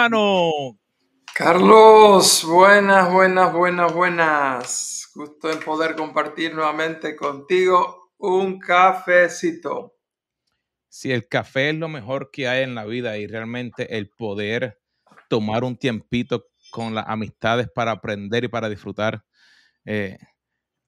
[0.00, 0.78] Hermano.
[1.34, 5.10] Carlos, buenas, buenas, buenas, buenas.
[5.14, 9.98] Gusto en poder compartir nuevamente contigo un cafecito.
[10.88, 14.80] Si el café es lo mejor que hay en la vida y realmente el poder
[15.28, 19.26] tomar un tiempito con las amistades para aprender y para disfrutar.
[19.84, 20.16] Eh,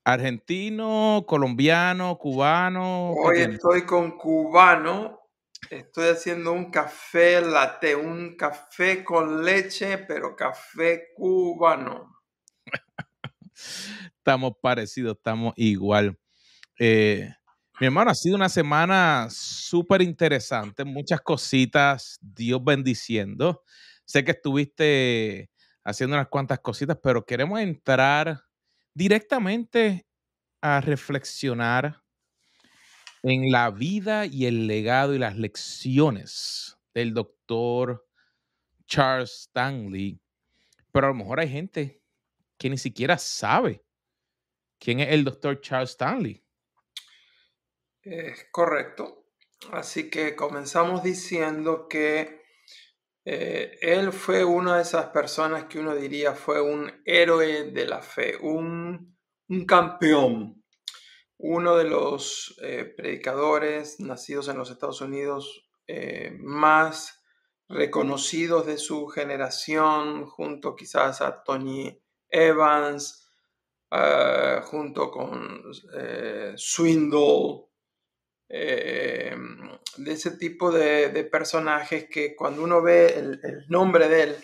[0.04, 3.10] argentino, colombiano, cubano.
[3.10, 5.21] Hoy estoy con cubano
[5.72, 12.14] Estoy haciendo un café latte, un café con leche, pero café cubano.
[14.18, 16.18] estamos parecidos, estamos igual.
[16.78, 17.26] Eh,
[17.80, 23.62] mi hermano, ha sido una semana súper interesante, muchas cositas, Dios bendiciendo.
[24.04, 25.50] Sé que estuviste
[25.84, 28.42] haciendo unas cuantas cositas, pero queremos entrar
[28.92, 30.06] directamente
[30.60, 32.01] a reflexionar
[33.22, 38.06] en la vida y el legado y las lecciones del doctor
[38.86, 40.20] Charles Stanley,
[40.90, 42.02] pero a lo mejor hay gente
[42.58, 43.84] que ni siquiera sabe
[44.78, 46.44] quién es el doctor Charles Stanley.
[48.02, 49.26] Es correcto.
[49.70, 52.42] Así que comenzamos diciendo que
[53.24, 58.02] eh, él fue una de esas personas que uno diría fue un héroe de la
[58.02, 59.16] fe, un,
[59.48, 60.61] un campeón
[61.42, 67.20] uno de los eh, predicadores nacidos en los Estados Unidos eh, más
[67.68, 73.28] reconocidos de su generación, junto quizás a Tony Evans,
[73.90, 75.64] ah, junto con
[75.98, 77.66] eh, Swindle,
[78.48, 84.36] de ese tipo de, personajes que cuando uno ve el, nombre de él,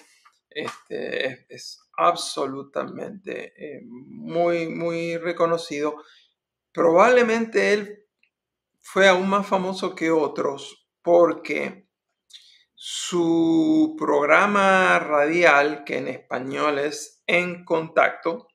[0.50, 5.96] este, es, absolutamente muy, muy reconocido
[6.78, 8.06] Probablemente él
[8.80, 11.88] fue aún más famoso que otros porque
[12.76, 18.46] su programa radial, que en español es En Contacto,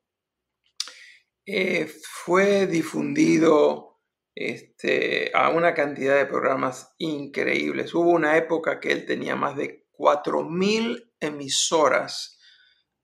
[1.45, 3.99] eh, fue difundido
[4.33, 7.93] este, a una cantidad de programas increíbles.
[7.93, 12.32] Hubo una época que él tenía más de 4.000 emisoras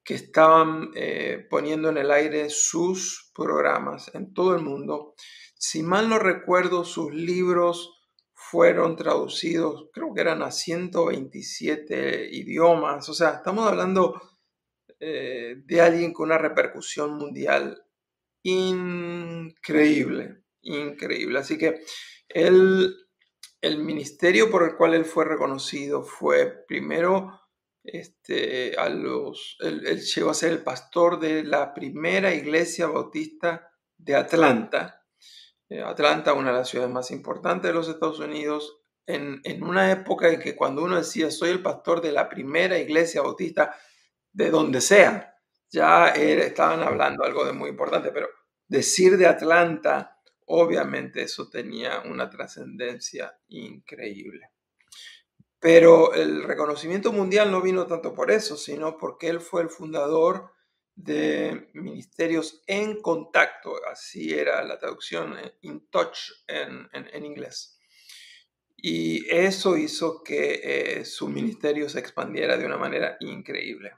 [0.09, 5.13] que estaban eh, poniendo en el aire sus programas en todo el mundo.
[5.53, 7.93] Si mal no recuerdo, sus libros
[8.33, 13.07] fueron traducidos, creo que eran a 127 idiomas.
[13.07, 14.19] O sea, estamos hablando
[14.99, 17.79] eh, de alguien con una repercusión mundial
[18.41, 21.37] increíble, increíble.
[21.37, 21.83] Así que
[22.27, 22.95] el
[23.61, 27.38] ministerio por el cual él fue reconocido fue primero
[27.93, 34.15] este, a los, él, llegó a ser el pastor de la primera iglesia bautista de
[34.15, 35.05] Atlanta.
[35.69, 40.29] Eh, Atlanta, una de las ciudades más importantes de los Estados Unidos, en, una época
[40.29, 43.75] en que cuando uno decía soy el pastor de la primera iglesia bautista
[44.31, 45.35] de donde sea,
[45.71, 48.27] ya estaban hablando algo de muy importante, pero
[48.67, 54.51] decir de Atlanta, obviamente eso tenía una trascendencia increíble.
[55.59, 60.51] Pero el reconocimiento mundial no vino tanto por eso, sino porque él fue el fundador
[60.95, 67.79] de Ministerios en Contacto, así era la traducción eh, in touch en, inglés.
[68.75, 73.93] Y eso hizo que eh, su ministerio se expandiera de una manera increíble.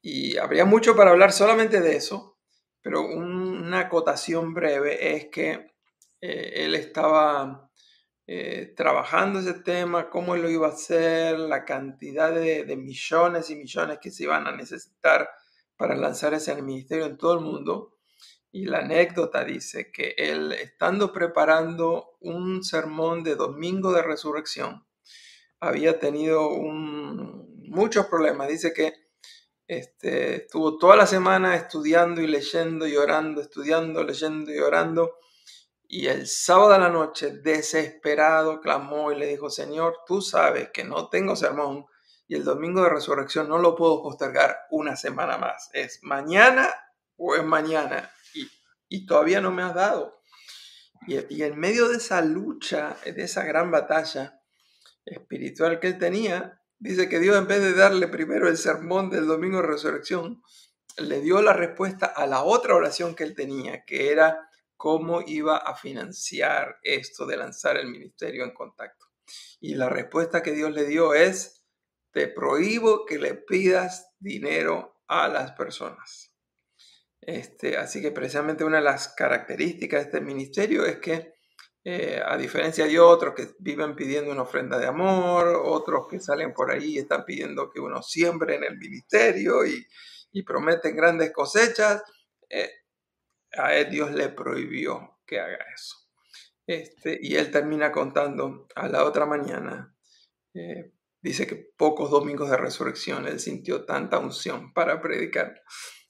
[0.00, 2.38] Y habría mucho para hablar solamente de eso,
[2.82, 5.72] pero una acotación breve es que
[6.20, 7.65] eh, él estaba
[8.28, 13.98] eh, trabajando ese tema, cómo lo iba a hacer, la cantidad de, millones y millones
[14.02, 15.30] que se iban a necesitar
[15.76, 17.98] para lanzar ese ministerio en todo el mundo.
[18.50, 24.84] Y la anécdota dice que él, estando preparando un sermón de domingo de resurrección,
[25.60, 28.48] había tenido muchos problemas.
[28.48, 28.94] Dice que
[29.68, 35.14] este, estuvo toda la semana estudiando y leyendo y orando, estudiando, leyendo y orando
[35.88, 40.84] y el sábado a la noche, desesperado, clamó y le dijo, Señor, tú sabes que
[40.84, 41.86] no tengo sermón
[42.28, 45.70] y el domingo de resurrección no lo puedo postergar una semana más.
[45.72, 46.68] Es mañana
[47.16, 48.10] o es mañana
[48.88, 50.20] y, todavía no me has dado.
[51.06, 54.40] Y, y, en medio de esa lucha, de esa gran batalla
[55.04, 59.26] espiritual que él tenía, dice que Dios en vez de darle primero el sermón del
[59.26, 60.42] domingo de resurrección,
[60.98, 64.45] le dio la respuesta a la otra oración que él tenía, que era
[64.76, 69.06] cómo iba a financiar esto de lanzar el ministerio en contacto.
[69.60, 71.64] Y la respuesta que Dios le dio es,
[72.12, 76.32] te prohíbo que le pidas dinero a las personas.
[77.20, 81.34] Este, así que precisamente una de las características de este ministerio es que
[81.88, 86.52] eh, a diferencia de otros que viven pidiendo una ofrenda de amor, otros que salen
[86.52, 89.86] por ahí y están pidiendo que uno siembre en el ministerio y,
[90.44, 92.02] prometen grandes cosechas,
[92.50, 92.70] eh,
[93.52, 95.96] a Dios le prohibió que haga eso.
[96.66, 99.94] Este, y él termina contando a la otra mañana,
[100.54, 105.62] eh, dice que pocos domingos de resurrección él sintió tanta unción para predicar.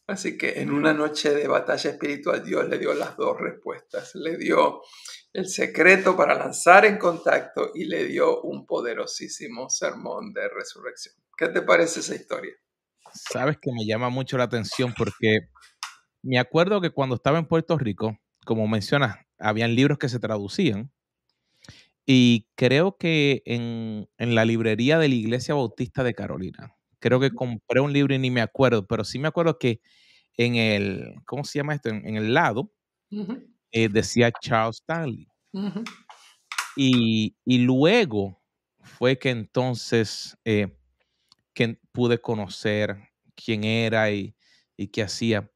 [0.07, 4.15] Así que en una noche de batalla espiritual Dios le dio las dos respuestas.
[4.15, 4.83] Le dio
[5.33, 11.15] el secreto para lanzar en contacto y le dio un poderosísimo sermón de resurrección.
[11.37, 12.55] ¿Qué te parece esa historia?
[13.13, 15.49] Sabes que me llama mucho la atención porque
[16.27, 20.91] me acuerdo que cuando estaba en Puerto Rico, como mencionas, habían libros que se traducían
[22.05, 27.81] y creo que en, la librería de la Iglesia Bautista de Carolina, creo que compré
[27.81, 29.81] un libro y ni me acuerdo, pero sí me acuerdo que
[30.37, 31.91] en el, ¿cómo se llama esto?
[31.91, 32.73] En, el lado
[33.71, 35.29] eh, decía Charles Stanley.
[36.77, 38.43] y, luego
[38.81, 40.77] fue que entonces eh,
[41.55, 42.97] que pude conocer
[43.37, 44.35] quién era y,
[44.77, 45.51] y qué hacía.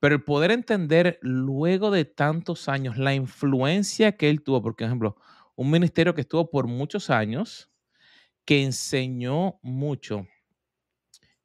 [0.00, 5.16] Pero el poder entender luego de tantos años la influencia que él tuvo, por ejemplo,
[5.54, 7.70] un ministerio que estuvo por muchos años,
[8.44, 10.26] que enseñó mucho.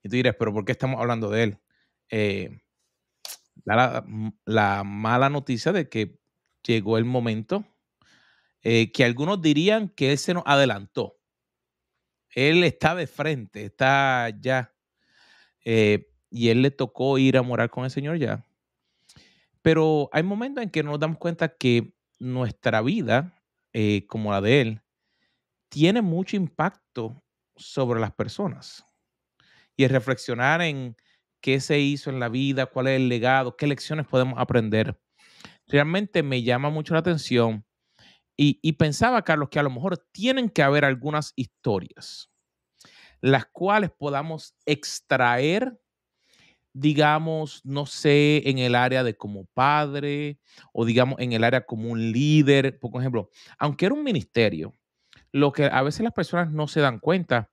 [0.01, 1.59] Y tú dirás, pero ¿por qué estamos hablando de él?
[2.09, 2.61] Eh,
[3.65, 4.05] la,
[4.45, 6.17] la, mala noticia de que
[6.63, 7.65] llegó el momento
[8.67, 11.19] eh, que algunos dirían que él se nos adelantó.
[12.29, 14.73] Él está de frente, está ya.
[15.63, 18.45] Eh, y él le tocó ir a morar con el Señor ya.
[19.61, 23.41] Pero hay momentos en que nos damos cuenta que nuestra vida,
[23.71, 24.81] eh, como la de él,
[25.69, 27.23] tiene mucho impacto
[27.55, 28.85] sobre las personas.
[29.77, 30.97] Y reflexionar en
[31.41, 34.99] qué se hizo en la vida, cuál es el legado, qué lecciones podemos aprender.
[35.67, 37.65] Realmente me llama mucho la atención
[38.37, 42.29] y pensaba, Carlos, que a lo mejor tienen que haber algunas historias,
[43.21, 45.79] las cuales podamos extraer
[46.75, 50.39] digamos, no sé, en el área de como padre
[50.73, 54.73] o digamos en el área como un líder, por ejemplo, aunque era un ministerio,
[55.31, 57.49] lo que a veces las personas no se dan cuenta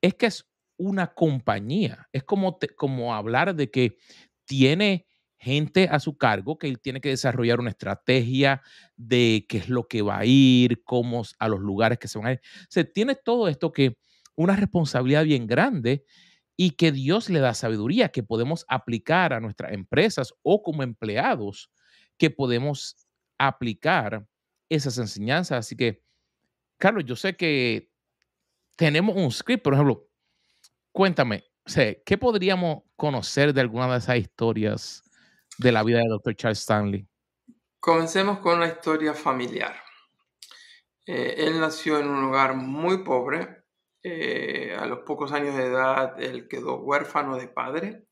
[0.00, 3.98] es que es una compañía, es como, como hablar de que
[4.44, 5.06] tiene
[5.38, 8.62] gente a su cargo, que él tiene que desarrollar una estrategia
[8.96, 12.28] de qué es lo que va a ir, cómo a los lugares que se van
[12.28, 12.40] a ir.
[12.68, 13.98] Se tiene todo esto que
[14.36, 16.04] una responsabilidad bien grande
[16.62, 21.72] y que Dios le da sabiduría que podemos aplicar a nuestras empresas o como empleados
[22.16, 23.04] que podemos
[23.36, 24.24] aplicar
[24.68, 25.58] esas enseñanzas.
[25.58, 26.04] Así que,
[26.78, 27.90] Carlos, yo sé que
[28.76, 30.08] tenemos un script, por ejemplo,
[30.92, 31.42] cuéntame,
[32.06, 35.02] ¿qué podríamos conocer de alguna de esas historias
[35.58, 36.36] de la vida del Dr.
[36.36, 37.08] Charles Stanley?
[37.80, 39.74] Comencemos con la historia familiar.
[41.06, 43.61] Eh, él nació en un lugar muy pobre,
[44.04, 48.06] eh, a los pocos años de edad él quedó huérfano de padre,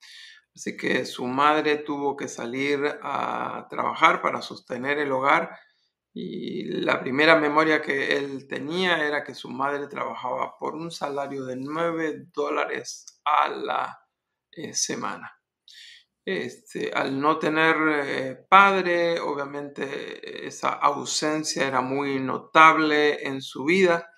[0.55, 5.59] así que su madre tuvo que salir a trabajar para sostener el hogar.
[6.13, 11.45] Y la primera memoria que él tenía era que su madre trabajaba por un salario
[11.45, 14.01] de 9 dólares a la
[14.51, 15.33] eh, semana.
[16.25, 24.11] Este, al no tener eh, padre, obviamente esa ausencia era muy notable en su vida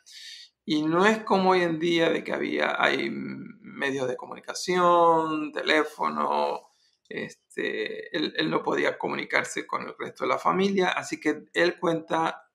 [0.65, 6.73] y no es como hoy en día de que había, hay medios de comunicación, teléfono,
[7.09, 11.79] este, él, él, no podía comunicarse con el resto de la familia, así que él
[11.79, 12.49] cuenta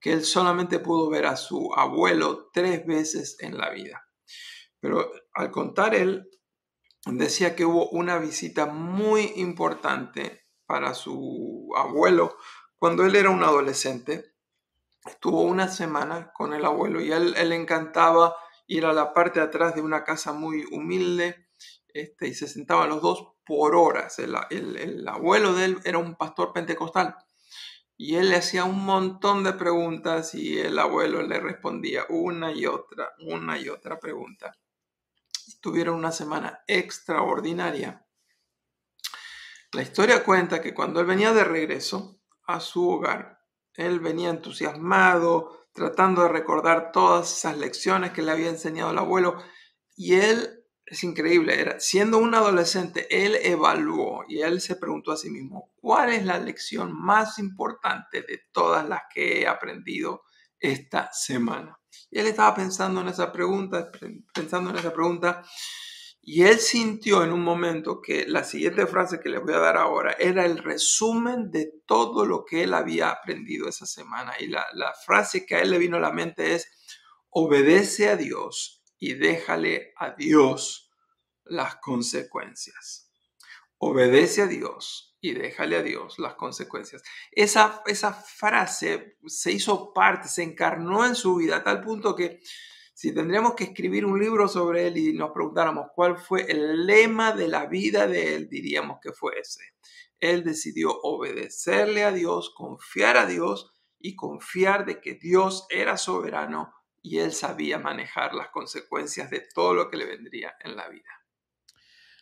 [0.00, 4.06] que él solamente pudo ver a su abuelo tres veces en la vida.
[4.80, 6.28] Pero al contar él,
[7.06, 12.36] decía que hubo una visita muy importante para su abuelo
[12.78, 14.34] cuando él era un adolescente
[15.04, 19.46] estuvo una semana con el abuelo y él, él encantaba ir a la parte de
[19.46, 21.48] atrás de una casa muy humilde
[21.88, 24.18] este, y se sentaban los dos por horas.
[24.18, 27.16] El, el, abuelo de él era un pastor pentecostal
[27.96, 32.66] y él le hacía un montón de preguntas y el abuelo le respondía una y
[32.66, 34.56] otra, una y otra pregunta.
[35.60, 38.06] Tuvieron una semana extraordinaria.
[39.72, 43.39] La historia cuenta que cuando él venía de regreso a su hogar,
[43.74, 49.42] él venía entusiasmado, tratando de recordar todas esas lecciones que le había enseñado el abuelo.
[49.96, 55.16] Y él, es increíble, era, siendo un adolescente, él evaluó y él se preguntó a
[55.16, 60.22] sí mismo, ¿cuál es la lección más importante de todas las que he aprendido
[60.58, 61.78] esta semana?
[62.10, 63.90] Y él estaba pensando en esa pregunta,
[64.34, 65.44] pensando en esa pregunta,
[66.22, 69.76] Y él sintió en un momento que la siguiente frase que le voy a dar
[69.76, 74.34] ahora era el resumen de todo lo que él había aprendido esa semana.
[74.38, 76.68] Y la, la frase que a él le vino a la mente es,
[77.30, 80.90] obedece a Dios y déjale a Dios
[81.44, 83.10] las consecuencias.
[83.78, 87.02] Obedece a Dios y déjale a Dios las consecuencias.
[87.32, 92.40] Esa, esa frase se hizo parte, se encarnó en su vida a tal punto que
[93.00, 97.32] si tendríamos que escribir un libro sobre él y nos preguntáramos cuál fue el lema
[97.32, 99.62] de la vida de él, diríamos que fue ese.
[100.18, 106.74] Él decidió obedecerle a Dios, confiar a Dios y confiar de que Dios era soberano
[107.00, 111.08] y él sabía manejar las consecuencias de todo lo que le vendría en la vida.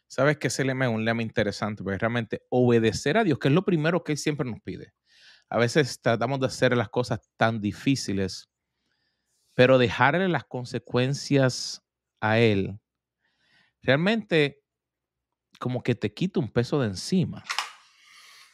[0.07, 3.55] Sabes que ese lema es un lema interesante, porque realmente obedecer a Dios, que es
[3.55, 4.95] lo primero que Él siempre nos pide.
[5.49, 8.49] A veces tratamos de hacer las cosas tan difíciles,
[9.59, 11.83] pero dejarle las consecuencias
[12.21, 12.79] a Él,
[13.83, 14.63] realmente
[15.59, 17.43] como que te quita un peso de encima.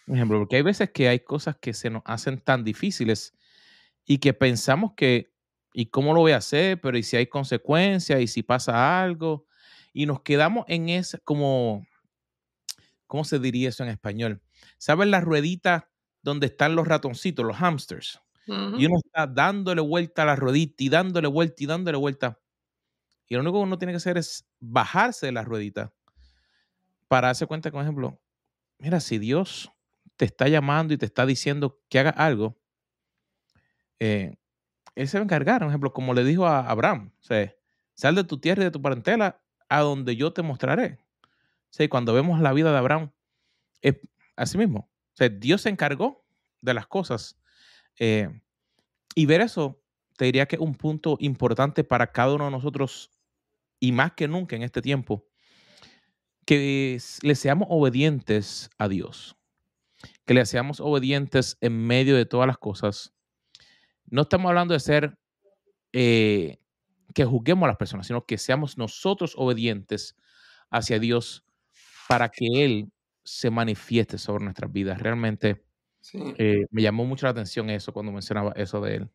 [0.07, 3.35] Por ejemplo, porque hay veces que hay cosas que se nos hacen tan difíciles
[4.07, 5.31] y que pensamos que,
[5.75, 6.81] ¿y cómo lo voy a hacer?
[6.81, 8.19] Pero ¿y si hay consecuencias?
[8.23, 9.47] ¿Y si pasa algo?
[9.93, 11.87] y nos quedamos en esa, como,
[13.07, 14.43] ¿cómo se diría eso en español?
[14.79, 15.85] ¿Saben las rueditas
[16.23, 18.24] donde están los ratoncitos, los hamsters?
[18.75, 22.41] Y uno está dándole vuelta a la ruedita y dándole vuelta y dándole vuelta.
[23.29, 25.93] Y lo único que uno tiene que hacer es bajarse de la ruedita
[27.09, 28.21] para darse cuenta, por ejemplo,
[28.79, 29.73] mira, si Dios
[30.17, 32.59] te está llamando y te está diciendo que haga algo,
[34.01, 34.37] eh,
[34.95, 37.35] Él se va a encargar, por ejemplo, como le dijo a Abraham, o
[37.95, 40.99] sal de tu tierra y de tu parentela a donde yo te mostraré.
[41.81, 43.13] O cuando vemos la vida de Abraham,
[43.83, 43.97] es
[44.37, 44.91] así mismo.
[45.15, 46.25] O sea, Dios se encargó
[46.61, 47.39] de las cosas.
[47.99, 48.29] Eh,
[49.15, 49.81] y ver eso,
[50.17, 53.11] te diría que es un punto importante para cada uno de nosotros,
[53.81, 55.27] y más que nunca en este tiempo,
[56.47, 59.37] que le seamos obedientes a Dios,
[60.27, 63.15] que le seamos obedientes en medio de todas las cosas.
[64.07, 65.19] No estamos hablando de ser
[65.93, 66.59] eh,
[67.15, 70.17] que juzguemos a las personas, sino que seamos nosotros obedientes
[70.71, 71.45] hacia Dios
[72.09, 72.93] para que Él
[73.25, 75.01] se manifieste sobre nuestras vidas.
[75.03, 75.64] Realmente
[76.13, 79.11] eh, me llamó mucho la atención eso cuando mencionaba eso de Él.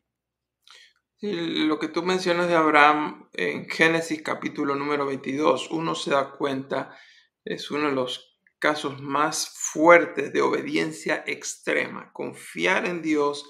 [1.20, 6.96] lo que tú mencionas de Abraham en Génesis capítulo número 22, uno se da cuenta,
[7.44, 13.44] es uno de los casos más fuertes de obediencia extrema, confiar en Dios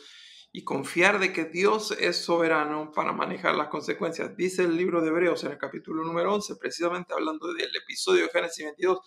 [0.53, 4.37] y confiar de que Dios es soberano para manejar las consecuencias.
[4.37, 8.31] Dice el libro de Hebreos en el capítulo número 11, precisamente hablando del episodio de
[8.31, 9.01] Génesis 22,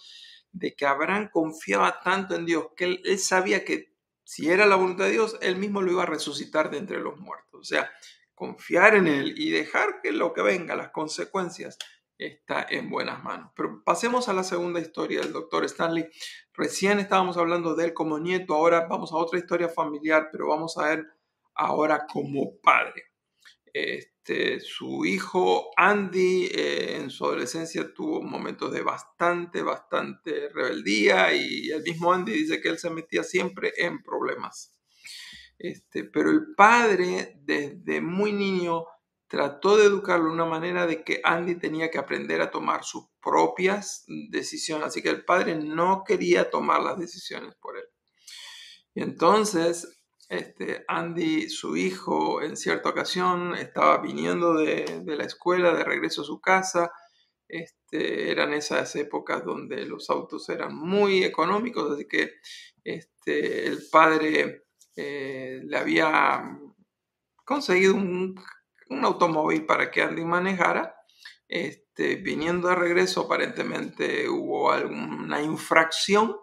[0.52, 3.93] de que Abraham confiaba tanto en Dios que él, sabía que
[4.24, 7.20] si era la voluntad de Dios, él mismo lo iba a resucitar de entre los
[7.20, 7.60] muertos.
[7.60, 7.92] O sea,
[8.34, 11.78] confiar en él y dejar que lo que venga, las consecuencias,
[12.18, 13.52] está en buenas manos.
[13.56, 16.10] Pero pasemos a la segunda historia del doctor Stanley.
[16.54, 20.78] Recién estábamos hablando de él como nieto, ahora vamos a otra historia familiar, pero vamos
[20.78, 21.08] a ver
[21.56, 23.04] ahora como padre.
[24.26, 31.70] Este, su hijo Andy eh, en su adolescencia tuvo momentos de bastante, bastante rebeldía y
[31.72, 34.80] el mismo Andy dice que él se metía siempre en problemas.
[35.60, 38.86] Este, pero el padre desde muy niño
[39.28, 43.04] trató de educarlo de una manera de que Andy tenía que aprender a tomar sus
[43.22, 47.86] propias decisiones, así que el padre no quería tomar las decisiones por él.
[48.96, 55.84] Y entonces este, Andy, su hijo, en cierta ocasión estaba viniendo de, la escuela de
[55.84, 56.92] regreso a su casa.
[57.48, 62.32] Este, eran esas épocas donde los autos eran muy económicos, así que
[62.84, 64.64] este, el padre
[64.96, 66.58] eh, le había
[67.46, 68.36] conseguido un,
[68.90, 70.96] automóvil para que Andy manejara.
[71.48, 76.36] Este, viniendo de regreso, aparentemente hubo alguna infracción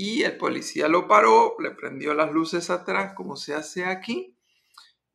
[0.00, 4.34] y el policía lo paró, le prendió las luces atrás, como se hace aquí,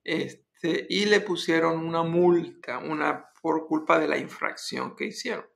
[0.04, 5.48] este, y le pusieron una multa, una por culpa de la infracción que hicieron.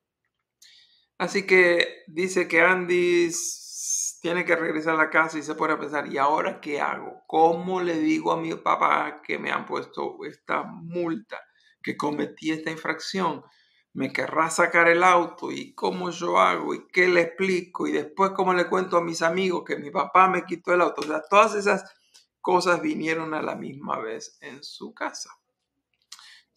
[1.16, 3.30] Así que dice que Andy
[4.20, 7.22] tiene que regresar a la casa y se pone a pensar, ¿y ahora qué hago?
[7.28, 11.40] ¿Cómo le digo a mi papá que me han puesto esta multa,
[11.80, 13.44] que cometí esta infracción?
[13.92, 18.32] Me querrá sacar el auto y cómo yo hago y qué le explico y después
[18.36, 21.02] cómo le cuento a mis amigos que mi papá me quitó el auto.
[21.02, 21.84] O sea, todas esas
[22.40, 25.30] cosas vinieron a la misma vez en su casa.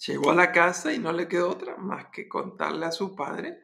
[0.06, 3.62] Llegó a la casa y no le quedó otra más que contarle a su padre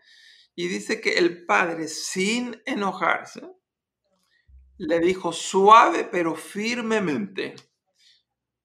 [0.56, 3.42] y dice que el padre sin enojarse
[4.78, 7.56] le dijo suave pero firmemente,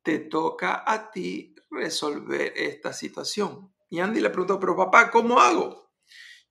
[0.03, 3.74] te toca a ti resolver esta situación.
[3.95, 5.85] Y Andy le preguntó, pero papá, ¿cómo hago?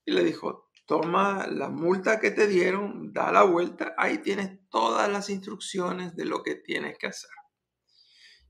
[0.06, 5.10] y le dijo, toma la multa que te dieron, da la vuelta, ahí tienes todas
[5.10, 7.32] las instrucciones de lo que tienes que hacer.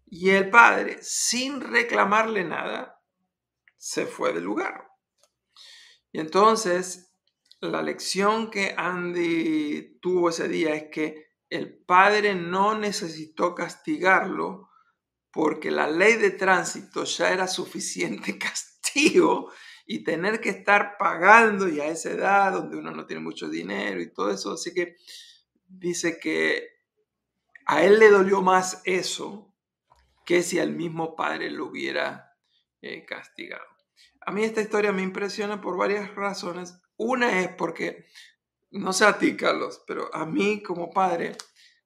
[0.05, 3.01] Y el padre, sin reclamarle nada,
[3.77, 4.87] se fue del lugar.
[6.11, 7.15] Y entonces,
[7.61, 14.69] la lección que Andy tuvo ese día es que el padre no necesitó castigarlo
[15.31, 18.72] porque la ley de tránsito ya era suficiente castigo
[19.85, 24.01] y tener que estar pagando y a esa edad donde uno no tiene mucho dinero
[24.01, 24.53] y todo eso.
[24.53, 24.95] Así que
[25.67, 26.69] dice que
[27.65, 29.53] a él le dolió más eso
[30.25, 32.37] que si al mismo padre lo hubiera
[32.81, 33.65] eh, castigado.
[34.21, 36.75] A mí esta historia me impresiona por varias razones.
[36.95, 38.05] Una es porque,
[38.71, 41.35] no sé a ti, Carlos, pero a mí como padre,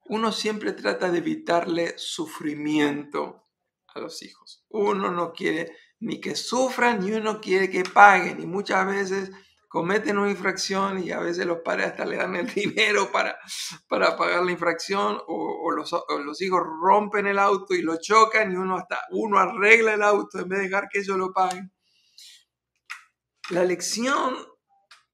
[0.06, 3.44] uno siempre trata de evitarle sufrimiento
[3.88, 4.64] a los hijos.
[4.70, 8.42] Uno no quiere ni que sufran, ni uno quiere que paguen.
[8.42, 9.32] Y muchas veces
[9.68, 13.38] cometen una infracción y a veces los padres hasta le dan el dinero para,
[13.88, 15.92] para pagar la infracción o, los,
[16.26, 20.40] los, hijos rompen el auto y lo chocan y uno hasta uno arregla el auto
[20.40, 21.72] en vez de dejar que ellos lo paguen.
[23.50, 24.36] La lección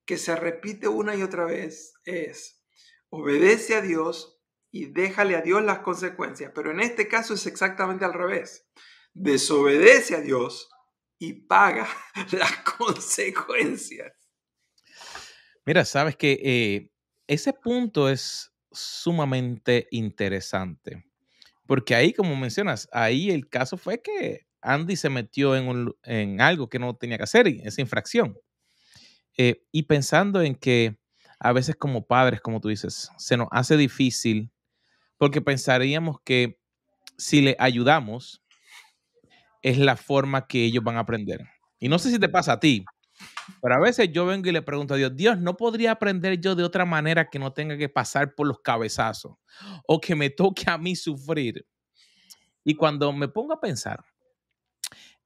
[0.05, 2.63] que se repite una y otra vez es
[3.09, 4.39] obedece a Dios
[4.71, 6.51] y déjale a Dios las consecuencias.
[6.53, 8.67] Pero en este caso es exactamente al revés.
[9.13, 10.72] Desobedece a Dios
[11.23, 11.87] y paga
[12.33, 14.11] las consecuencias.
[15.65, 16.91] Mira, sabes que eh,
[17.27, 21.05] ese punto es sumamente interesante,
[21.65, 26.67] porque ahí, como mencionas, ahí el caso fue que Andy se metió en, en algo
[26.67, 28.37] que no tenía que hacer, esa infracción.
[29.37, 30.97] Eh, y pensando en que
[31.39, 34.51] a veces como padres, como tú dices, se nos hace difícil,
[35.17, 36.59] porque pensaríamos que
[37.17, 38.42] si le ayudamos,
[39.63, 41.41] es la forma que ellos van a aprender.
[41.79, 42.85] Y no sé si te pasa a ti,
[43.61, 46.53] pero a veces yo vengo y le pregunto a Dios, Dios, ¿no podría aprender yo
[46.55, 49.35] de otra manera que no tenga que pasar por los cabezazos
[49.87, 51.65] o que me toque a mí sufrir?
[52.63, 54.03] Y cuando me pongo a pensar,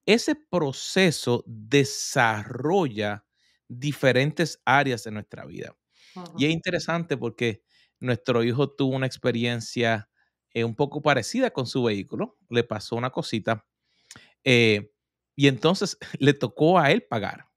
[0.06, 3.26] ese proceso desarrolla
[3.68, 5.76] diferentes áreas de nuestra vida.
[6.38, 7.64] Y es interesante porque
[8.00, 10.10] nuestro hijo tuvo una experiencia
[10.54, 13.68] eh, un poco parecida con su vehículo, le pasó una cosita
[14.44, 14.92] eh,
[15.36, 17.48] y entonces le tocó a él pagar.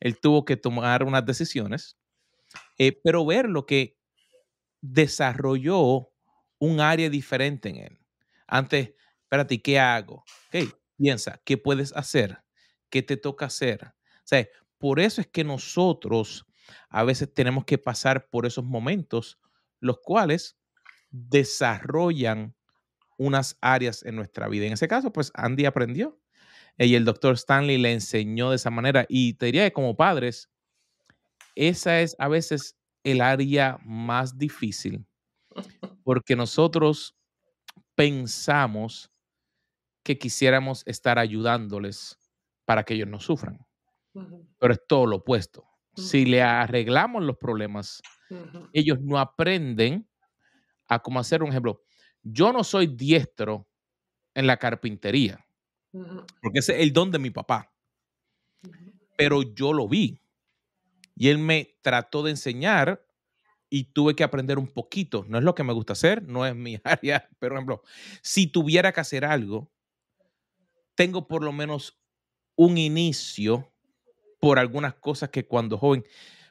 [0.00, 1.96] Él tuvo que tomar unas decisiones,
[2.78, 3.96] eh, pero ver lo que
[4.80, 6.10] desarrolló
[6.58, 7.98] un área diferente en él.
[8.46, 10.24] Antes, espérate, ¿qué hago?
[10.96, 12.42] piensa, ¿qué puedes hacer?
[12.90, 13.94] ¿Qué te toca hacer?
[14.30, 14.44] O
[14.78, 16.46] por eso es que nosotros
[16.88, 19.40] a veces tenemos que pasar por esos momentos,
[19.80, 20.58] los cuales
[21.10, 22.54] desarrollan
[23.18, 24.66] unas áreas en nuestra vida.
[24.66, 26.21] En ese caso, pues Andy aprendió
[26.78, 29.06] y el doctor Stanley le enseñó de esa manera.
[29.08, 30.50] Y te diría que como padres,
[31.54, 35.06] esa es a veces el área más difícil,
[36.04, 37.16] porque nosotros
[37.94, 39.10] pensamos
[40.02, 42.16] que quisiéramos estar ayudándoles
[42.64, 43.64] para que ellos no sufran,
[44.58, 45.64] pero es todo lo opuesto.
[45.94, 48.00] Si le arreglamos los problemas,
[48.72, 50.08] ellos no aprenden
[50.88, 51.82] a cómo hacer un ejemplo.
[52.22, 53.68] Yo no soy diestro
[54.34, 55.44] en la carpintería
[56.40, 57.72] porque ese es el don de mi papá.
[59.16, 60.20] Pero yo lo vi.
[61.14, 63.06] Y él me trató de enseñar
[63.68, 65.24] y tuve que aprender un poquito.
[65.28, 67.28] No es lo que me gusta hacer, no es mi área.
[67.38, 67.82] Pero, por ejemplo,
[68.22, 69.70] si tuviera que hacer algo,
[70.94, 71.98] tengo por lo menos
[72.56, 73.72] un inicio
[74.40, 76.04] por algunas cosas que cuando joven.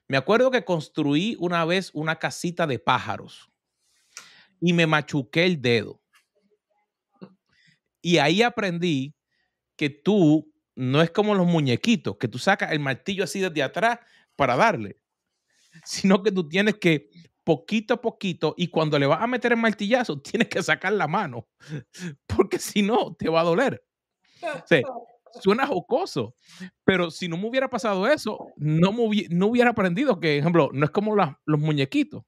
[0.08, 3.51] Me acuerdo que construí una vez una casita de pájaros
[4.60, 6.01] y me machuqué el dedo.
[8.01, 9.15] Y ahí aprendí
[9.82, 13.98] que tú no es como los muñequitos, que tú sacas el martillo así desde atrás
[14.36, 15.02] para darle,
[15.86, 17.10] sino que tú tienes que
[17.44, 21.08] poquito a poquito y cuando le vas a meter el martillazo tienes que sacar la
[21.08, 21.48] mano,
[22.28, 23.84] porque si no te va a doler.
[25.41, 26.36] suena jocoso,
[26.84, 28.91] pero si no me hubiera pasado eso, no,
[29.32, 32.24] no hubiera aprendido que, ejemplo, no es como los muñequitos.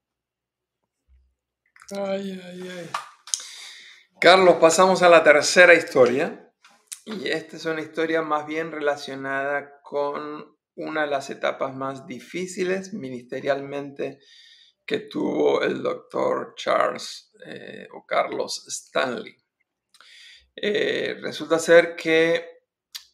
[1.91, 2.89] Ay, ay, ay.
[4.19, 6.42] Carlos, pasamos a la tercera historia.
[7.05, 12.93] Y esta es una historia más bien relacionada con una de las etapas más difíciles
[12.93, 14.19] ministerialmente
[14.85, 19.35] que tuvo el doctor Charles eh, o Carlos Stanley.
[20.55, 22.61] Eh, resulta ser que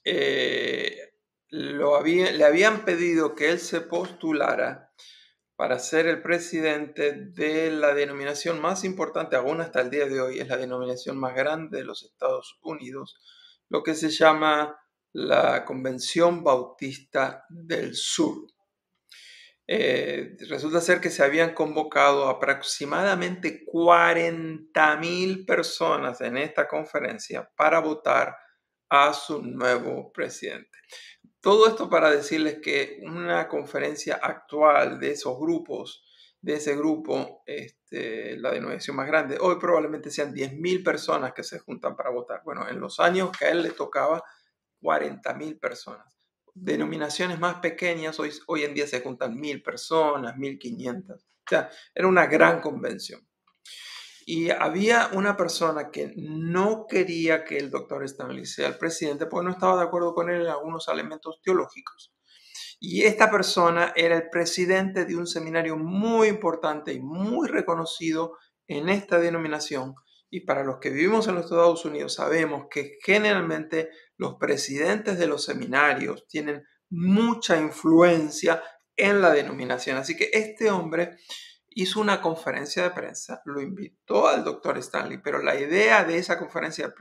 [0.04, 1.14] eh,
[1.50, 4.94] lo le habían pedido que él se postulara
[5.56, 10.40] para ser el presidente de la denominación más importante, aún hasta el día de hoy,
[10.40, 13.20] es la denominación más grande de los Estados Unidos,
[13.70, 14.78] lo que se llama
[15.14, 18.48] la Convención Bautista del Sur.
[19.68, 27.80] eh, resulta ser que se habían convocado aproximadamente 40 mil personas en esta conferencia para
[27.80, 28.36] votar
[28.90, 30.80] a su nuevo presidente.
[31.42, 36.04] Todo esto para decirles que una conferencia actual de esos grupos,
[36.42, 41.44] de ese grupo, este, la denominación más grande, hoy probablemente sean 10 mil personas que
[41.44, 42.42] se juntan para votar.
[42.46, 44.24] Bueno, en los años que a él le tocaba,
[44.82, 46.20] 40 mil personas
[46.62, 51.24] denominaciones más pequeñas, hoy, hoy en día se juntan mil personas, mil quinientas.
[51.24, 53.26] O sea, era una gran convención.
[54.26, 59.46] Y había una persona que no quería que el doctor Stanley sea el presidente porque
[59.46, 62.14] no estaba de acuerdo con él en algunos elementos teológicos.
[62.80, 68.38] Y esta persona era el presidente de un seminario muy importante y muy reconocido
[68.68, 69.96] en esta denominación.
[70.30, 75.28] Y para los que vivimos en los Estados Unidos sabemos que generalmente los presidentes de
[75.28, 78.64] los seminarios tienen mucha influencia
[78.96, 79.98] en la denominación.
[79.98, 81.18] Así que este hombre
[81.72, 86.38] hizo una conferencia de prensa, lo invitó al doctor Stanley, pero la idea de esa
[86.38, 86.94] conferencia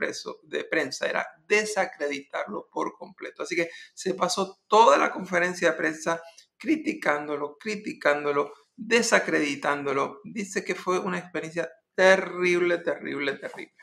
[0.43, 3.43] de, prensa era desacreditarlo por completo.
[3.43, 6.21] Así que se pasó toda la conferencia de prensa
[6.57, 10.21] criticándolo, criticándolo, desacreditándolo.
[10.23, 13.73] Dice que fue una experiencia terrible, terrible, terrible.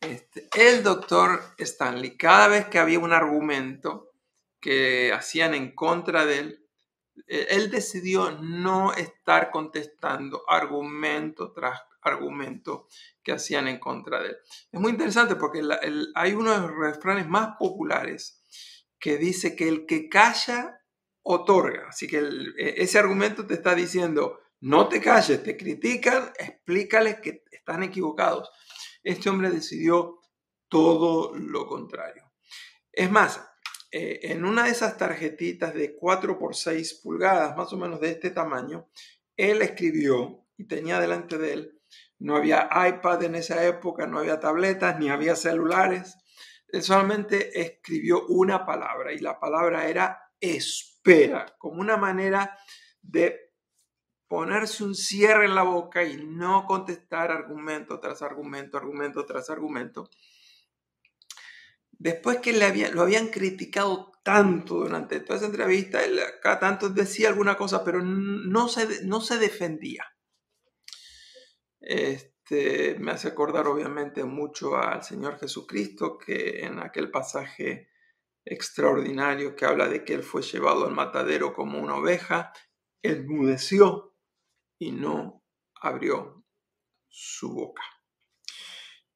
[0.00, 4.10] Este, el doctor Stanley, cada vez que había un argumento
[4.60, 6.69] que hacían en contra de él,
[7.26, 12.86] él decidió no estar contestando argumento tras argumento
[13.22, 14.36] que hacían en contra de él.
[14.72, 15.62] Es muy interesante porque
[16.14, 18.42] hay uno de los refranes más populares
[18.98, 20.80] que dice que el que calla
[21.22, 21.88] otorga.
[21.88, 27.44] Así que e, ese argumento te está diciendo, no te calles, te critican, explícales que
[27.50, 28.50] están equivocados.
[29.02, 30.20] Este hombre decidió
[30.68, 32.30] todo lo contrario.
[32.92, 33.40] Es más,
[33.92, 38.10] eh, en una de esas tarjetitas de 4 por 6 pulgadas, más o menos de
[38.10, 38.88] este tamaño,
[39.36, 41.80] él escribió y tenía delante de él,
[42.18, 46.16] no había iPad en esa época, no había tabletas, ni había celulares.
[46.68, 52.56] Él solamente escribió una palabra y la palabra era espera, como una manera
[53.02, 53.50] de
[54.28, 60.08] ponerse un cierre en la boca y no contestar argumento tras argumento, argumento tras argumento.
[62.00, 67.28] Después que le lo habían criticado tanto durante toda esa entrevista, él acá tanto decía
[67.28, 70.06] alguna cosa, pero no se, no se defendía.
[71.78, 77.90] Este, me hace acordar obviamente mucho al Señor Jesucristo, que en aquel pasaje
[78.46, 82.54] extraordinario que habla de que Él fue llevado al matadero como una oveja,
[83.02, 84.16] enmudeció
[84.78, 86.46] y no abrió
[87.08, 87.82] su boca.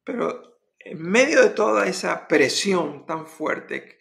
[0.05, 0.54] Pero
[0.85, 3.99] en medio de toda esa presión tan fuerte,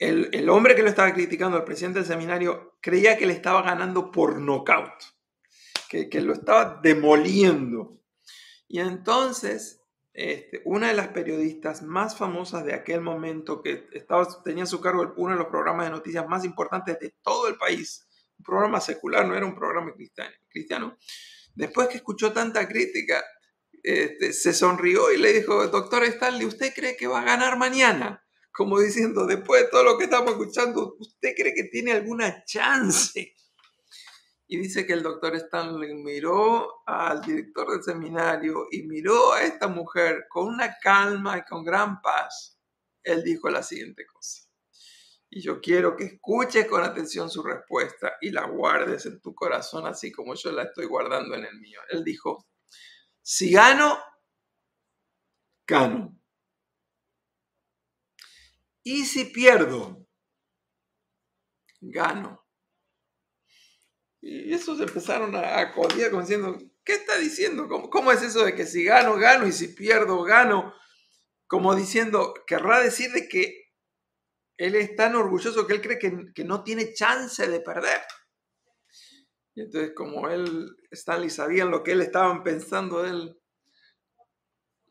[0.00, 3.62] el, el hombre que lo estaba criticando, el presidente del seminario, creía que le estaba
[3.62, 4.92] ganando por nocaut,
[5.88, 8.00] que, que lo estaba demoliendo.
[8.66, 9.80] Y entonces,
[10.12, 14.80] este, una de las periodistas más famosas de aquel momento, que estaba, tenía a su
[14.80, 18.80] cargo uno de los programas de noticias más importantes de todo el país, un programa
[18.80, 19.94] secular, no era un programa
[20.48, 20.96] cristiano.
[21.54, 23.24] Después que escuchó tanta crítica,
[23.86, 28.26] este, se sonrió y le dijo, doctor Stanley, ¿usted cree que va a ganar mañana?
[28.52, 33.36] Como diciendo, después de todo lo que estamos escuchando, ¿usted cree que tiene alguna chance?
[34.48, 39.68] Y dice que el doctor Stanley miró al director del seminario y miró a esta
[39.68, 42.58] mujer con una calma y con gran paz.
[43.04, 44.48] Él dijo la siguiente cosa.
[45.30, 49.86] Y yo quiero que escuches con atención su respuesta y la guardes en tu corazón
[49.86, 51.78] así como yo la estoy guardando en el mío.
[51.90, 52.48] Él dijo,
[53.28, 53.98] si gano,
[55.66, 56.16] gano.
[58.84, 60.06] Y si pierdo,
[61.80, 62.46] gano.
[64.20, 67.66] Y esos empezaron a acudir como diciendo, ¿qué está diciendo?
[67.66, 70.72] ¿Cómo, ¿Cómo es eso de que si gano, gano y si pierdo, gano?
[71.48, 73.72] Como diciendo, querrá decir de que
[74.56, 78.02] él es tan orgulloso que él cree que, no tiene chance de perder.
[79.56, 83.40] Y entonces, como él, Stanley, sabían lo que él estaban pensando él,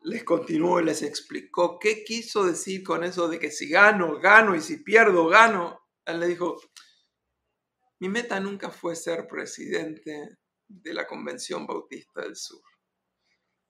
[0.02, 4.56] les continuó y les explicó qué quiso decir con eso de que si gano, gano
[4.56, 5.80] y si pierdo, gano.
[6.04, 6.60] Él le dijo,
[8.00, 12.62] mi meta nunca fue ser presidente de la Convención Bautista del Sur.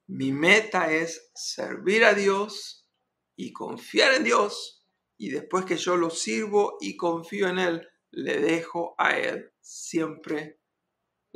[0.07, 2.89] Mi meta es servir a Dios
[3.35, 4.83] y confiar en Dios
[5.15, 10.59] y después que yo lo sirvo y confío en Él, le dejo a Él siempre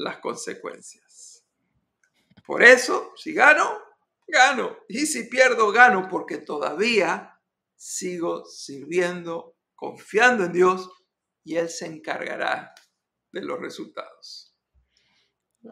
[0.01, 1.45] las consecuencias.
[2.45, 3.79] Por eso, si gano,
[4.27, 4.77] gano.
[4.87, 7.39] Y si pierdo, gano, porque todavía
[7.75, 10.89] sigo sirviendo, confiando en Dios
[11.43, 12.73] y Él se encargará
[13.31, 14.55] de los resultados.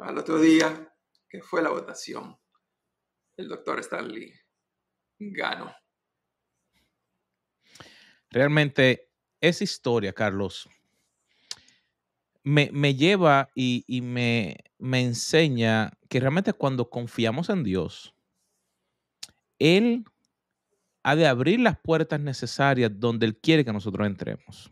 [0.01, 0.95] Al otro día,
[1.27, 2.39] que fue la votación,
[3.37, 4.33] el doctor Stanley
[5.17, 5.73] ganó.
[8.29, 9.11] Realmente,
[9.41, 10.69] esa historia, Carlos,
[12.43, 18.13] me, lleva y, me, me enseña que realmente cuando confiamos en Dios,
[19.59, 20.05] Él
[21.03, 24.71] ha de abrir las puertas necesarias donde Él quiere que nosotros entremos.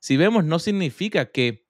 [0.00, 1.66] Si vemos, no significa que,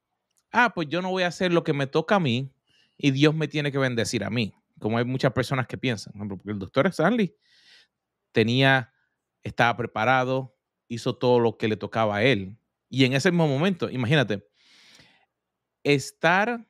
[0.52, 2.52] ah, pues yo no voy a hacer lo que me toca a mí
[2.96, 6.12] y Dios me tiene que bendecir a mí, como hay muchas personas que piensan.
[6.28, 7.34] Porque el doctor Stanley
[8.32, 8.92] tenía,
[9.42, 10.56] estaba preparado,
[10.88, 12.56] hizo todo lo que le tocaba a él.
[12.88, 14.46] Y en ese mismo momento, imagínate,
[15.84, 16.66] estar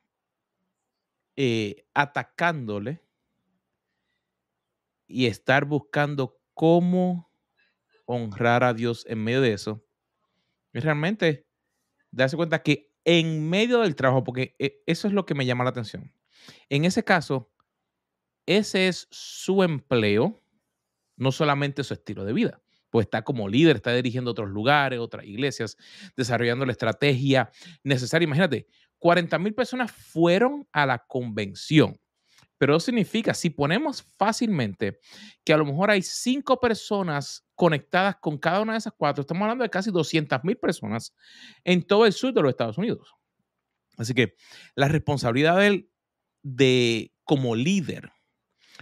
[1.35, 3.01] eh, atacándole
[5.07, 7.31] y estar buscando cómo
[8.05, 9.83] honrar a Dios en medio de eso,
[10.73, 11.47] es realmente
[12.11, 15.63] darse cuenta que en medio del trabajo, porque eh, eso es lo que me llama
[15.63, 16.13] la atención.
[16.69, 17.51] En ese caso,
[18.45, 20.43] ese es su empleo,
[21.17, 25.25] no solamente su estilo de vida, pues está como líder, está dirigiendo otros lugares, otras
[25.25, 25.77] iglesias,
[26.15, 27.51] desarrollando la estrategia
[27.83, 28.25] necesaria.
[28.25, 28.67] Imagínate,
[29.05, 31.95] 40 mil personas fueron a la convención.
[32.57, 34.97] Pero eso significa, si ponemos fácilmente
[35.43, 39.43] que a lo mejor hay cinco personas conectadas con cada una de esas cuatro, estamos
[39.43, 41.13] hablando de casi 200 mil personas
[41.63, 43.13] en todo el sur de los Estados Unidos.
[43.95, 44.33] Así que
[44.73, 45.91] la responsabilidad de él
[46.41, 48.11] de como líder,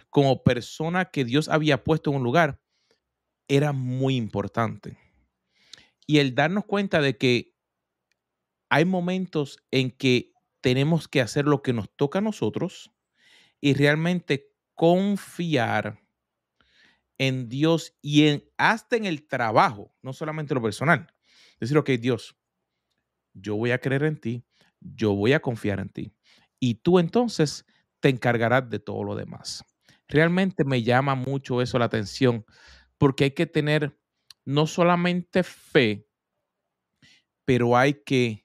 [0.10, 2.62] como persona que Dios había puesto en un lugar,
[3.50, 4.98] era muy importante.
[6.08, 7.53] Y el darnos cuenta de que
[8.74, 12.92] hay momentos en que tenemos que hacer lo que nos toca a nosotros
[13.62, 16.02] y realmente confiar
[17.20, 21.06] en Dios y en hasta en el trabajo, no solamente lo personal.
[21.60, 22.36] Decir, ok, Dios,
[23.36, 24.44] yo voy a creer en ti,
[24.80, 26.12] yo voy a confiar en ti.
[26.60, 27.68] Y tú entonces
[28.00, 29.64] te encargarás de todo lo demás.
[30.08, 32.44] Realmente me llama mucho eso la atención,
[32.98, 33.96] porque hay que tener
[34.46, 36.08] no solamente fe,
[37.46, 38.44] pero hay que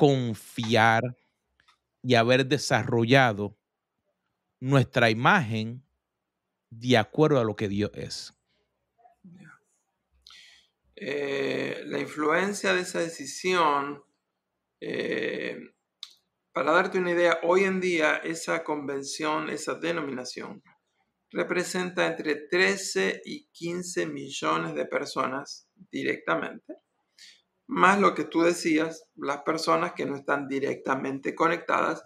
[0.00, 1.14] confiar
[2.02, 3.58] y haber desarrollado
[4.58, 5.84] nuestra imagen
[6.70, 8.32] de acuerdo a lo que Dios es.
[10.96, 14.02] Eh, la influencia de esa decisión,
[14.80, 15.58] eh,
[16.50, 20.62] para darte una idea, hoy en día esa convención, esa denominación,
[21.30, 26.78] representa entre 13 y 15 millones de personas directamente,
[27.70, 32.02] más lo que tú decías, las personas que no están directamente conectadas,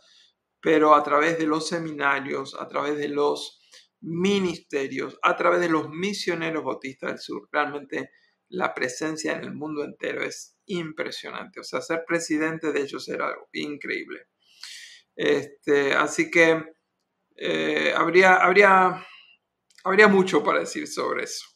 [0.61, 3.61] pero a través de los seminarios, a través de los
[4.03, 7.49] ministerios, a través de los misioneros bautistas del sur.
[7.51, 8.11] Realmente
[8.51, 11.61] la presencia en el mundo entero es impresionante.
[11.61, 14.27] O sea, ser presidente de ellos era algo increíble.
[15.17, 16.63] Este, así que
[17.37, 19.03] eh, habría, habría,
[19.83, 21.54] habría mucho para decir sobre eso.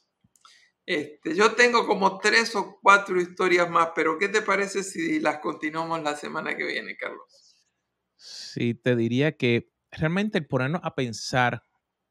[0.88, 5.36] Este, yo tengo como tres o cuatro historias más, pero ¿qué te parece si las
[5.40, 7.54] continuamos la semana que viene, Carlos?
[8.16, 11.62] Sí, te diría que realmente el ponernos a pensar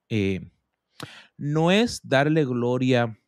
[0.10, 0.52] eh,
[1.38, 3.20] no es darle gloria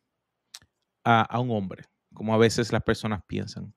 [1.02, 1.82] a, un hombre,
[2.14, 3.74] como a veces las personas piensan,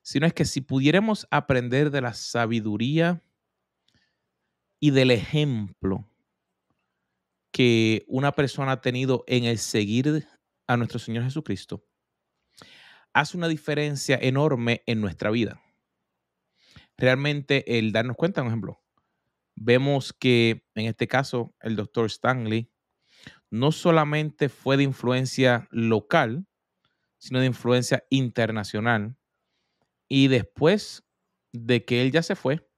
[0.00, 3.22] sino es que si pudiéramos aprender de la sabiduría
[4.78, 6.08] y del ejemplo
[7.50, 10.26] que una persona ha tenido en el seguir
[10.72, 11.84] a nuestro Señor Jesucristo,
[13.12, 15.60] hace una diferencia enorme en nuestra vida
[17.00, 18.82] realmente el darnos cuenta, por ejemplo,
[19.56, 22.70] vemos que en este caso el doctor Stanley
[23.50, 26.46] no solamente fue de influencia local,
[27.18, 29.16] sino de influencia internacional.
[30.08, 31.04] Y después
[31.52, 32.68] de que él ya se fue,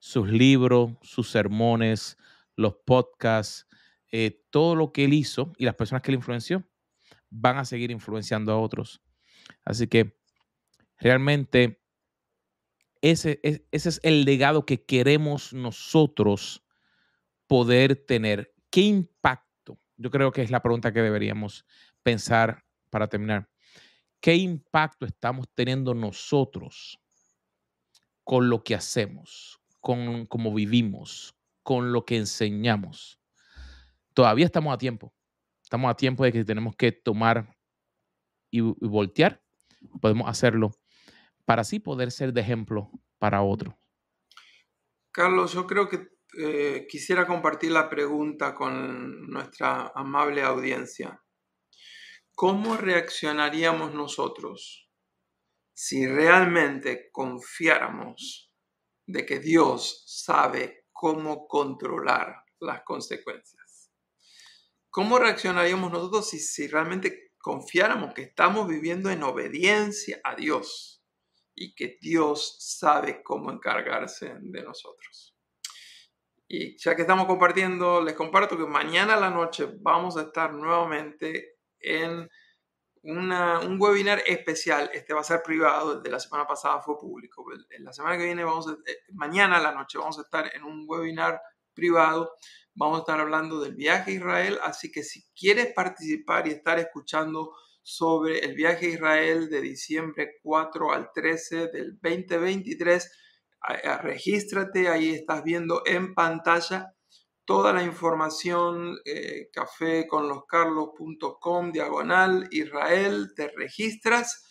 [0.00, 2.18] sus libros, sus sermones,
[2.56, 3.66] los podcasts,
[4.10, 6.68] eh, todo lo que él hizo y las personas que él influenció
[7.34, 9.02] van a seguir influenciando a otros.
[9.64, 10.16] Así que
[10.98, 11.82] realmente
[13.02, 16.64] ese, es el legado que queremos nosotros
[17.46, 18.54] poder tener.
[18.70, 19.78] ¿Qué impacto?
[19.96, 21.66] Yo creo que es la pregunta que deberíamos
[22.02, 23.50] pensar para terminar.
[24.20, 26.98] ¿Qué impacto estamos teniendo nosotros
[28.22, 33.18] con lo que hacemos, con cómo vivimos, con lo que enseñamos?
[34.14, 35.12] Todavía estamos a tiempo.
[35.74, 37.52] Estamos a tiempo de que tenemos que tomar
[38.48, 39.42] y voltear.
[40.00, 40.70] Podemos hacerlo
[41.44, 43.76] para así poder ser de ejemplo para otro.
[45.10, 51.20] Carlos, yo creo que eh, quisiera compartir la pregunta con nuestra amable audiencia.
[52.36, 54.88] ¿Cómo reaccionaríamos nosotros
[55.72, 58.54] si realmente confiáramos
[59.08, 63.63] de que Dios sabe cómo controlar las consecuencias.
[64.94, 71.02] ¿Cómo reaccionaríamos nosotros si, si realmente confiáramos que estamos viviendo en obediencia a Dios
[71.52, 75.36] y que Dios sabe cómo encargarse de nosotros?
[76.46, 80.52] Y ya que estamos compartiendo, les comparto que mañana a la noche vamos a estar
[80.52, 82.30] nuevamente en
[83.02, 84.92] un webinar especial.
[84.94, 87.44] Este va a ser privado, el de la semana pasada fue público.
[87.80, 90.84] La semana que viene, vamos eh, mañana a la noche, vamos a estar en un
[90.86, 91.42] webinar
[91.74, 92.36] privado.
[92.74, 94.58] Vamos a estar hablando del viaje a Israel.
[94.62, 100.38] Así que si quieres participar y estar escuchando sobre el viaje a Israel de diciembre
[100.42, 103.10] 4 al 13 del 2023,
[104.02, 104.88] regístrate.
[104.88, 106.94] Ahí estás viendo en pantalla
[107.44, 114.44] toda la información, eh, caféconloscarlos.com, diagonal, Israel, te registras.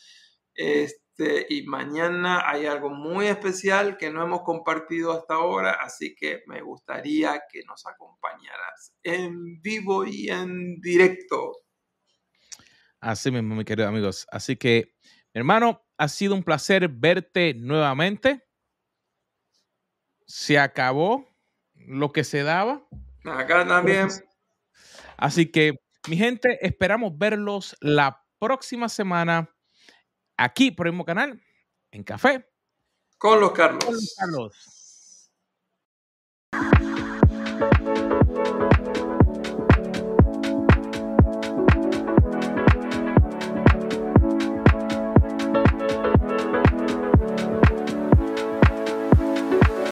[1.16, 6.42] Este, y mañana hay algo muy especial que no hemos compartido hasta ahora, así que
[6.48, 11.52] me gustaría que nos acompañaras en vivo y en directo.
[13.00, 14.26] Así mismo, mi querido amigos.
[14.32, 14.96] Así que,
[15.34, 18.44] hermano, ha sido un placer verte nuevamente.
[20.26, 21.28] Se acabó
[21.76, 22.88] lo que se daba.
[23.26, 24.08] Acá también.
[25.18, 25.76] Así que,
[26.10, 29.53] mi gente, esperamos verlos la próxima semana
[30.38, 31.42] aquí por el mismo canal,
[31.92, 32.48] en Café.
[33.18, 33.86] Con los Carlos.
[33.86, 34.83] Con los Carlos.